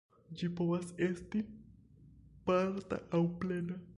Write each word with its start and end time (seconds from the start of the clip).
Ĝi 0.39 0.47
povas 0.59 0.87
esti 1.07 1.41
parta 2.49 3.03
aŭ 3.19 3.25
plena. 3.45 3.81